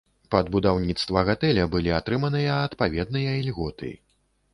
[0.35, 3.91] Пад будаўніцтва гатэля былі атрыманыя адпаведныя ільготы.